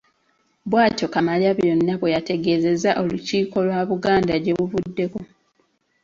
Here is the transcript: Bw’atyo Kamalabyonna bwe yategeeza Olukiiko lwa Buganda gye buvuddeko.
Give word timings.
Bw’atyo 0.69 1.07
Kamalabyonna 1.13 1.93
bwe 1.99 2.13
yategeeza 2.15 2.89
Olukiiko 3.01 3.57
lwa 3.65 3.81
Buganda 3.89 4.35
gye 4.43 4.53
buvuddeko. 4.57 5.19